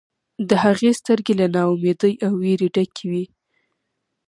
[0.49, 3.23] د هغې سترګې له نا امیدۍ او ویرې ډکې وې